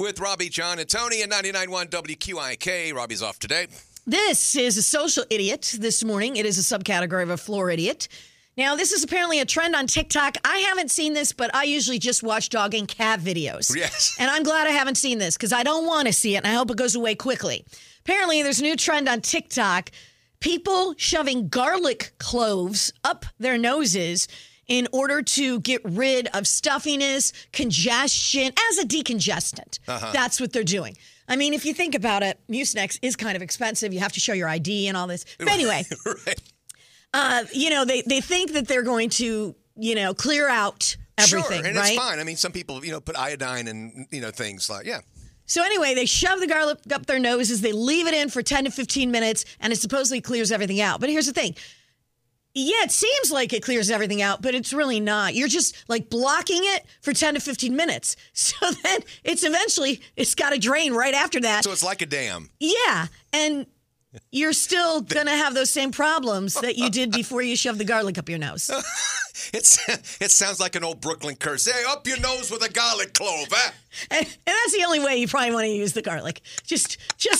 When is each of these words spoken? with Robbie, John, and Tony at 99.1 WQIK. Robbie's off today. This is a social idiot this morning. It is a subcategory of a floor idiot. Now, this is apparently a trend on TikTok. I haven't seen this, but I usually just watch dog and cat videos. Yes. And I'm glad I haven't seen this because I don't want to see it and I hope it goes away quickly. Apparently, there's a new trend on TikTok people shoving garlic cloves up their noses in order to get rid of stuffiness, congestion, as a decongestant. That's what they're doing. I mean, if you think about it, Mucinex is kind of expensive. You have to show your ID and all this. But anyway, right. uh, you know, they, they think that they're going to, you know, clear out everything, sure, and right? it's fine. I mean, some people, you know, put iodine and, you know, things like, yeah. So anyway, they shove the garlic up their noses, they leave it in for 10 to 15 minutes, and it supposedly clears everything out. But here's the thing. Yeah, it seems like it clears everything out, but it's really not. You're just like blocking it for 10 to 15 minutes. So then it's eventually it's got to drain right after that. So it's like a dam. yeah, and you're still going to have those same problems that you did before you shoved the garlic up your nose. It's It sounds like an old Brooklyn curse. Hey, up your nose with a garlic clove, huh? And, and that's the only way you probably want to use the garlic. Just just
with 0.00 0.18
Robbie, 0.18 0.48
John, 0.48 0.80
and 0.80 0.88
Tony 0.88 1.22
at 1.22 1.30
99.1 1.30 1.88
WQIK. 1.88 2.92
Robbie's 2.92 3.22
off 3.22 3.38
today. 3.38 3.68
This 4.04 4.56
is 4.56 4.76
a 4.76 4.82
social 4.82 5.24
idiot 5.30 5.76
this 5.78 6.02
morning. 6.02 6.36
It 6.36 6.44
is 6.44 6.58
a 6.58 6.78
subcategory 6.78 7.22
of 7.22 7.30
a 7.30 7.36
floor 7.36 7.70
idiot. 7.70 8.08
Now, 8.56 8.74
this 8.74 8.92
is 8.92 9.04
apparently 9.04 9.38
a 9.38 9.44
trend 9.44 9.76
on 9.76 9.86
TikTok. 9.86 10.36
I 10.44 10.58
haven't 10.58 10.90
seen 10.90 11.12
this, 11.14 11.32
but 11.32 11.54
I 11.54 11.62
usually 11.64 12.00
just 12.00 12.24
watch 12.24 12.48
dog 12.48 12.74
and 12.74 12.88
cat 12.88 13.20
videos. 13.20 13.74
Yes. 13.74 14.16
And 14.18 14.30
I'm 14.30 14.42
glad 14.42 14.66
I 14.66 14.70
haven't 14.70 14.96
seen 14.96 15.18
this 15.18 15.36
because 15.36 15.52
I 15.52 15.62
don't 15.62 15.86
want 15.86 16.08
to 16.08 16.12
see 16.12 16.34
it 16.34 16.38
and 16.38 16.46
I 16.48 16.54
hope 16.54 16.72
it 16.72 16.76
goes 16.76 16.96
away 16.96 17.14
quickly. 17.14 17.64
Apparently, 18.00 18.42
there's 18.42 18.60
a 18.60 18.64
new 18.64 18.76
trend 18.76 19.08
on 19.08 19.20
TikTok 19.20 19.90
people 20.40 20.94
shoving 20.98 21.48
garlic 21.48 22.12
cloves 22.18 22.92
up 23.02 23.24
their 23.38 23.56
noses 23.56 24.28
in 24.66 24.88
order 24.92 25.22
to 25.22 25.60
get 25.60 25.80
rid 25.84 26.28
of 26.28 26.46
stuffiness, 26.46 27.32
congestion, 27.52 28.52
as 28.70 28.78
a 28.78 28.84
decongestant. 28.84 29.78
That's 29.86 30.40
what 30.40 30.52
they're 30.52 30.64
doing. 30.64 30.96
I 31.28 31.36
mean, 31.36 31.54
if 31.54 31.64
you 31.64 31.72
think 31.72 31.94
about 31.94 32.22
it, 32.22 32.38
Mucinex 32.50 32.98
is 33.02 33.16
kind 33.16 33.36
of 33.36 33.42
expensive. 33.42 33.92
You 33.92 34.00
have 34.00 34.12
to 34.12 34.20
show 34.20 34.32
your 34.32 34.48
ID 34.48 34.88
and 34.88 34.96
all 34.96 35.06
this. 35.06 35.24
But 35.38 35.48
anyway, 35.48 35.84
right. 36.06 36.42
uh, 37.14 37.44
you 37.52 37.70
know, 37.70 37.84
they, 37.84 38.02
they 38.02 38.20
think 38.20 38.52
that 38.52 38.68
they're 38.68 38.82
going 38.82 39.10
to, 39.10 39.54
you 39.76 39.94
know, 39.94 40.12
clear 40.12 40.48
out 40.48 40.96
everything, 41.16 41.60
sure, 41.60 41.66
and 41.68 41.76
right? 41.76 41.94
it's 41.94 41.98
fine. 41.98 42.18
I 42.18 42.24
mean, 42.24 42.36
some 42.36 42.52
people, 42.52 42.84
you 42.84 42.92
know, 42.92 43.00
put 43.00 43.16
iodine 43.16 43.68
and, 43.68 44.06
you 44.10 44.20
know, 44.20 44.30
things 44.30 44.68
like, 44.68 44.86
yeah. 44.86 45.00
So 45.46 45.62
anyway, 45.62 45.94
they 45.94 46.06
shove 46.06 46.40
the 46.40 46.46
garlic 46.46 46.78
up 46.92 47.06
their 47.06 47.18
noses, 47.18 47.60
they 47.60 47.72
leave 47.72 48.06
it 48.06 48.14
in 48.14 48.30
for 48.30 48.42
10 48.42 48.64
to 48.64 48.70
15 48.70 49.10
minutes, 49.10 49.44
and 49.60 49.72
it 49.72 49.76
supposedly 49.76 50.20
clears 50.20 50.50
everything 50.50 50.80
out. 50.80 51.00
But 51.00 51.10
here's 51.10 51.26
the 51.26 51.32
thing. 51.32 51.54
Yeah, 52.54 52.84
it 52.84 52.92
seems 52.92 53.32
like 53.32 53.52
it 53.52 53.62
clears 53.64 53.90
everything 53.90 54.22
out, 54.22 54.40
but 54.40 54.54
it's 54.54 54.72
really 54.72 55.00
not. 55.00 55.34
You're 55.34 55.48
just 55.48 55.76
like 55.88 56.08
blocking 56.08 56.60
it 56.62 56.84
for 57.02 57.12
10 57.12 57.34
to 57.34 57.40
15 57.40 57.74
minutes. 57.74 58.16
So 58.34 58.54
then 58.82 59.00
it's 59.24 59.42
eventually 59.42 60.00
it's 60.16 60.34
got 60.34 60.50
to 60.50 60.58
drain 60.58 60.92
right 60.92 61.14
after 61.14 61.40
that. 61.40 61.64
So 61.64 61.72
it's 61.72 61.82
like 61.82 62.02
a 62.02 62.06
dam. 62.06 62.50
yeah, 62.60 63.06
and 63.32 63.66
you're 64.30 64.52
still 64.52 65.00
going 65.00 65.26
to 65.26 65.32
have 65.32 65.54
those 65.54 65.70
same 65.70 65.90
problems 65.90 66.54
that 66.54 66.76
you 66.76 66.90
did 66.90 67.10
before 67.10 67.42
you 67.42 67.56
shoved 67.56 67.78
the 67.78 67.84
garlic 67.84 68.18
up 68.18 68.28
your 68.28 68.38
nose. 68.38 68.70
It's 69.52 69.78
It 70.20 70.30
sounds 70.30 70.60
like 70.60 70.74
an 70.76 70.84
old 70.84 71.00
Brooklyn 71.00 71.34
curse. 71.36 71.66
Hey, 71.66 71.82
up 71.88 72.06
your 72.06 72.18
nose 72.20 72.50
with 72.50 72.62
a 72.64 72.72
garlic 72.72 73.14
clove, 73.14 73.48
huh? 73.50 73.72
And, 74.10 74.24
and 74.24 74.36
that's 74.46 74.72
the 74.72 74.84
only 74.86 75.00
way 75.00 75.16
you 75.16 75.28
probably 75.28 75.52
want 75.52 75.64
to 75.64 75.70
use 75.70 75.92
the 75.92 76.02
garlic. 76.02 76.40
Just 76.64 76.98
just 77.18 77.32